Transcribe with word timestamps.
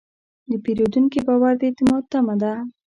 د 0.49 0.51
پیرودونکي 0.63 1.19
باور 1.27 1.53
د 1.57 1.61
اعتماد 1.69 2.03
تمه 2.11 2.35
ده. 2.41 2.53